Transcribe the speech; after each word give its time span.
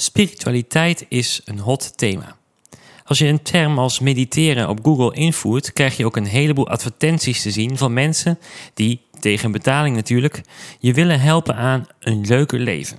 Spiritualiteit 0.00 1.06
is 1.08 1.40
een 1.44 1.58
hot 1.58 1.98
thema. 1.98 2.36
Als 3.04 3.18
je 3.18 3.26
een 3.26 3.42
term 3.42 3.78
als 3.78 3.98
mediteren 3.98 4.68
op 4.68 4.78
Google 4.82 5.14
invoert, 5.14 5.72
krijg 5.72 5.96
je 5.96 6.04
ook 6.04 6.16
een 6.16 6.26
heleboel 6.26 6.68
advertenties 6.68 7.42
te 7.42 7.50
zien 7.50 7.76
van 7.78 7.92
mensen 7.92 8.38
die, 8.74 9.00
tegen 9.20 9.52
betaling 9.52 9.96
natuurlijk, 9.96 10.40
je 10.78 10.94
willen 10.94 11.20
helpen 11.20 11.54
aan 11.54 11.86
een 11.98 12.26
leuker 12.26 12.58
leven. 12.58 12.98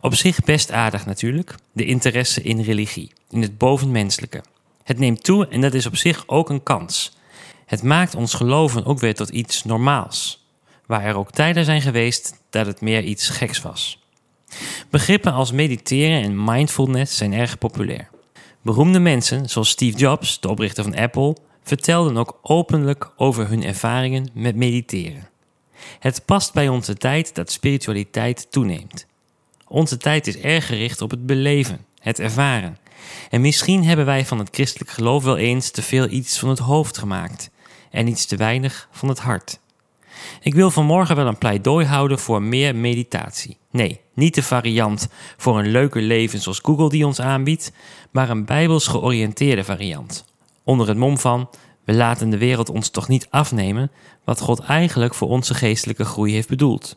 Op 0.00 0.14
zich 0.14 0.40
best 0.40 0.70
aardig 0.70 1.06
natuurlijk, 1.06 1.54
de 1.72 1.84
interesse 1.84 2.42
in 2.42 2.60
religie, 2.60 3.12
in 3.30 3.42
het 3.42 3.58
bovenmenselijke. 3.58 4.42
Het 4.84 4.98
neemt 4.98 5.24
toe 5.24 5.48
en 5.48 5.60
dat 5.60 5.74
is 5.74 5.86
op 5.86 5.96
zich 5.96 6.24
ook 6.26 6.50
een 6.50 6.62
kans. 6.62 7.16
Het 7.66 7.82
maakt 7.82 8.14
ons 8.14 8.34
geloven 8.34 8.84
ook 8.84 8.98
weer 8.98 9.14
tot 9.14 9.28
iets 9.28 9.64
normaals, 9.64 10.46
waar 10.86 11.04
er 11.04 11.16
ook 11.16 11.30
tijden 11.30 11.64
zijn 11.64 11.82
geweest 11.82 12.40
dat 12.50 12.66
het 12.66 12.80
meer 12.80 13.02
iets 13.02 13.28
geks 13.28 13.62
was. 13.62 14.01
Begrippen 14.92 15.32
als 15.32 15.52
mediteren 15.52 16.22
en 16.22 16.44
mindfulness 16.44 17.16
zijn 17.16 17.32
erg 17.32 17.58
populair. 17.58 18.10
Beroemde 18.62 18.98
mensen, 18.98 19.48
zoals 19.48 19.68
Steve 19.68 19.96
Jobs, 19.96 20.40
de 20.40 20.48
oprichter 20.48 20.84
van 20.84 20.94
Apple, 20.94 21.36
vertelden 21.62 22.16
ook 22.16 22.38
openlijk 22.42 23.10
over 23.16 23.48
hun 23.48 23.64
ervaringen 23.64 24.30
met 24.32 24.56
mediteren. 24.56 25.28
Het 25.98 26.22
past 26.24 26.52
bij 26.52 26.68
onze 26.68 26.94
tijd 26.94 27.34
dat 27.34 27.52
spiritualiteit 27.52 28.46
toeneemt. 28.50 29.06
Onze 29.68 29.96
tijd 29.96 30.26
is 30.26 30.38
erg 30.38 30.66
gericht 30.66 31.00
op 31.00 31.10
het 31.10 31.26
beleven, 31.26 31.86
het 31.98 32.18
ervaren. 32.20 32.78
En 33.30 33.40
misschien 33.40 33.84
hebben 33.84 34.06
wij 34.06 34.26
van 34.26 34.38
het 34.38 34.48
christelijk 34.52 34.90
geloof 34.90 35.24
wel 35.24 35.36
eens 35.36 35.70
te 35.70 35.82
veel 35.82 36.08
iets 36.08 36.38
van 36.38 36.48
het 36.48 36.58
hoofd 36.58 36.98
gemaakt 36.98 37.50
en 37.90 38.08
iets 38.08 38.26
te 38.26 38.36
weinig 38.36 38.88
van 38.90 39.08
het 39.08 39.18
hart. 39.18 39.58
Ik 40.40 40.54
wil 40.54 40.70
vanmorgen 40.70 41.16
wel 41.16 41.26
een 41.26 41.38
pleidooi 41.38 41.86
houden 41.86 42.18
voor 42.18 42.42
meer 42.42 42.76
meditatie. 42.76 43.56
Nee, 43.70 44.01
niet 44.14 44.34
de 44.34 44.42
variant 44.42 45.08
voor 45.36 45.58
een 45.58 45.70
leuker 45.70 46.02
leven 46.02 46.40
zoals 46.40 46.60
Google 46.62 46.88
die 46.88 47.06
ons 47.06 47.20
aanbiedt, 47.20 47.72
maar 48.10 48.30
een 48.30 48.44
bijbels 48.44 48.86
georiënteerde 48.86 49.64
variant. 49.64 50.24
Onder 50.64 50.88
het 50.88 50.96
mom 50.96 51.18
van: 51.18 51.48
we 51.84 51.92
laten 51.92 52.30
de 52.30 52.38
wereld 52.38 52.70
ons 52.70 52.88
toch 52.88 53.08
niet 53.08 53.26
afnemen 53.30 53.90
wat 54.24 54.40
God 54.40 54.60
eigenlijk 54.60 55.14
voor 55.14 55.28
onze 55.28 55.54
geestelijke 55.54 56.04
groei 56.04 56.32
heeft 56.32 56.48
bedoeld. 56.48 56.96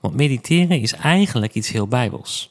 Want 0.00 0.14
mediteren 0.14 0.80
is 0.80 0.92
eigenlijk 0.92 1.54
iets 1.54 1.68
heel 1.68 1.88
bijbels. 1.88 2.50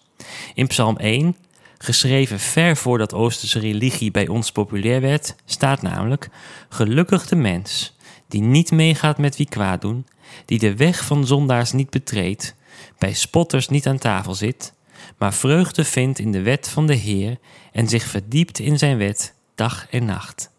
In 0.53 0.67
Psalm 0.67 0.97
1, 0.97 1.35
geschreven 1.77 2.39
ver 2.39 2.77
voordat 2.77 3.13
Oosterse 3.13 3.59
religie 3.59 4.11
bij 4.11 4.27
ons 4.27 4.51
populair 4.51 5.01
werd, 5.01 5.35
staat 5.45 5.81
namelijk: 5.81 6.29
Gelukkig 6.69 7.27
de 7.27 7.35
mens 7.35 7.93
die 8.27 8.41
niet 8.41 8.71
meegaat 8.71 9.17
met 9.17 9.37
wie 9.37 9.49
kwaad 9.49 9.81
doen, 9.81 10.05
die 10.45 10.59
de 10.59 10.75
weg 10.75 11.05
van 11.05 11.27
zondaars 11.27 11.71
niet 11.71 11.89
betreedt, 11.89 12.55
bij 12.97 13.13
spotters 13.13 13.67
niet 13.67 13.87
aan 13.87 13.97
tafel 13.97 14.33
zit, 14.33 14.73
maar 15.17 15.33
vreugde 15.33 15.83
vindt 15.83 16.19
in 16.19 16.31
de 16.31 16.41
wet 16.41 16.69
van 16.69 16.87
de 16.87 16.95
Heer 16.95 17.37
en 17.71 17.87
zich 17.87 18.03
verdiept 18.03 18.59
in 18.59 18.77
zijn 18.77 18.97
wet 18.97 19.33
dag 19.55 19.87
en 19.89 20.05
nacht. 20.05 20.49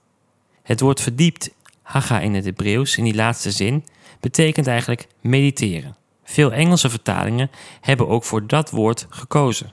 Het 0.63 0.81
woord 0.81 1.01
verdiept, 1.01 1.51
haga 1.83 2.21
in 2.21 2.35
het 2.35 2.45
Hebreeuws, 2.45 2.97
in 2.97 3.05
die 3.05 3.15
laatste 3.15 3.51
zin, 3.51 3.85
betekent 4.21 4.67
eigenlijk 4.67 5.07
mediteren. 5.21 5.97
Veel 6.25 6.53
Engelse 6.53 6.91
vertalingen 6.91 7.51
hebben 7.81 8.09
ook 8.09 8.25
voor 8.25 8.47
dat 8.47 8.71
woord 8.71 9.07
gekozen. 9.11 9.73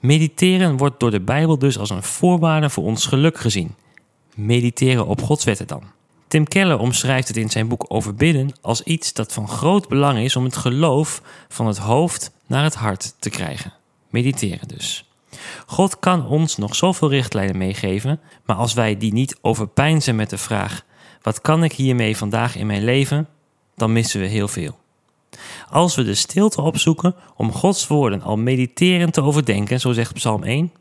Mediteren 0.00 0.76
wordt 0.76 1.00
door 1.00 1.10
de 1.10 1.20
Bijbel 1.20 1.58
dus 1.58 1.78
als 1.78 1.90
een 1.90 2.02
voorwaarde 2.02 2.70
voor 2.70 2.84
ons 2.84 3.06
geluk 3.06 3.38
gezien. 3.38 3.74
Mediteren 4.34 5.06
op 5.06 5.22
Gods 5.22 5.44
wetten 5.44 5.66
dan. 5.66 5.82
Tim 6.30 6.48
Keller 6.48 6.78
omschrijft 6.78 7.28
het 7.28 7.36
in 7.36 7.50
zijn 7.50 7.68
boek 7.68 7.84
over 7.88 8.14
bidden 8.14 8.52
als 8.60 8.82
iets 8.82 9.12
dat 9.12 9.32
van 9.32 9.48
groot 9.48 9.88
belang 9.88 10.18
is 10.18 10.36
om 10.36 10.44
het 10.44 10.56
geloof 10.56 11.22
van 11.48 11.66
het 11.66 11.78
hoofd 11.78 12.30
naar 12.46 12.62
het 12.62 12.74
hart 12.74 13.14
te 13.18 13.30
krijgen. 13.30 13.72
Mediteren 14.08 14.68
dus. 14.68 15.10
God 15.66 15.98
kan 15.98 16.26
ons 16.26 16.56
nog 16.56 16.76
zoveel 16.76 17.10
richtlijnen 17.10 17.56
meegeven, 17.56 18.20
maar 18.44 18.56
als 18.56 18.72
wij 18.72 18.96
die 18.96 19.12
niet 19.12 19.38
overpijnzen 19.40 20.16
met 20.16 20.30
de 20.30 20.38
vraag: 20.38 20.84
wat 21.22 21.40
kan 21.40 21.64
ik 21.64 21.72
hiermee 21.72 22.16
vandaag 22.16 22.56
in 22.56 22.66
mijn 22.66 22.84
leven? 22.84 23.28
dan 23.74 23.92
missen 23.92 24.20
we 24.20 24.26
heel 24.26 24.48
veel. 24.48 24.78
Als 25.70 25.94
we 25.94 26.02
de 26.02 26.14
stilte 26.14 26.62
opzoeken 26.62 27.14
om 27.36 27.52
Gods 27.52 27.86
woorden 27.86 28.22
al 28.22 28.36
mediterend 28.36 29.12
te 29.12 29.22
overdenken, 29.22 29.80
zo 29.80 29.92
zegt 29.92 30.14
Psalm 30.14 30.42
1, 30.42 30.72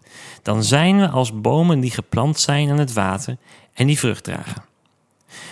dan 0.41 0.63
zijn 0.63 0.99
we 0.99 1.09
als 1.09 1.41
bomen 1.41 1.79
die 1.79 1.91
geplant 1.91 2.39
zijn 2.39 2.69
aan 2.69 2.79
het 2.79 2.93
water 2.93 3.37
en 3.73 3.87
die 3.87 3.99
vrucht 3.99 4.23
dragen. 4.23 4.68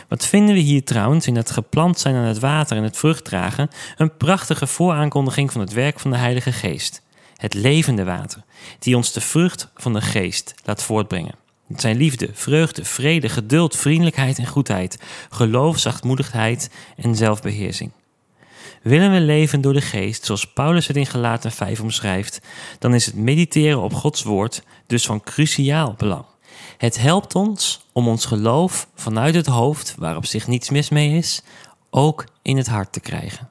Wat 0.07 0.25
vinden 0.25 0.55
we 0.55 0.61
hier 0.61 0.83
trouwens 0.83 1.27
in 1.27 1.35
het 1.35 1.51
geplant 1.51 1.99
zijn 1.99 2.15
aan 2.15 2.23
het 2.23 2.39
water 2.39 2.77
en 2.77 2.83
het 2.83 2.97
vrucht 2.97 3.25
dragen? 3.25 3.69
Een 3.97 4.17
prachtige 4.17 4.67
vooraankondiging 4.67 5.51
van 5.51 5.61
het 5.61 5.73
werk 5.73 5.99
van 5.99 6.11
de 6.11 6.17
Heilige 6.17 6.51
Geest. 6.51 7.01
Het 7.35 7.53
levende 7.53 8.03
water, 8.03 8.43
die 8.79 8.95
ons 8.95 9.11
de 9.11 9.21
vrucht 9.21 9.71
van 9.75 9.93
de 9.93 10.01
Geest 10.01 10.53
laat 10.65 10.83
voortbrengen. 10.83 11.35
Het 11.67 11.81
zijn 11.81 11.97
liefde, 11.97 12.29
vreugde, 12.33 12.85
vrede, 12.85 13.29
geduld, 13.29 13.75
vriendelijkheid 13.75 14.37
en 14.37 14.47
goedheid, 14.47 14.99
geloof, 15.29 15.79
zachtmoedigheid 15.79 16.69
en 16.95 17.15
zelfbeheersing. 17.15 17.91
Willen 18.81 19.11
we 19.11 19.19
leven 19.19 19.61
door 19.61 19.73
de 19.73 19.81
geest, 19.81 20.25
zoals 20.25 20.53
Paulus 20.53 20.87
het 20.87 20.97
in 20.97 21.05
Galaten 21.05 21.51
5 21.51 21.81
omschrijft, 21.81 22.41
dan 22.79 22.93
is 22.93 23.05
het 23.05 23.15
mediteren 23.15 23.81
op 23.81 23.93
Gods 23.93 24.23
woord 24.23 24.63
dus 24.85 25.05
van 25.05 25.21
cruciaal 25.21 25.93
belang. 25.97 26.25
Het 26.77 26.99
helpt 26.99 27.35
ons 27.35 27.85
om 27.91 28.07
ons 28.07 28.25
geloof 28.25 28.87
vanuit 28.95 29.35
het 29.35 29.45
hoofd, 29.45 29.95
waar 29.97 30.15
op 30.15 30.25
zich 30.25 30.47
niets 30.47 30.69
mis 30.69 30.89
mee 30.89 31.17
is, 31.17 31.41
ook 31.89 32.25
in 32.41 32.57
het 32.57 32.67
hart 32.67 32.91
te 32.91 32.99
krijgen. 32.99 33.49